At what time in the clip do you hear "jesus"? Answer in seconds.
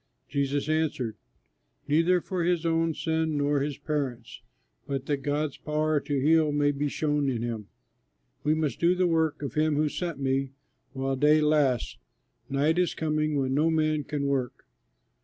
0.27-0.67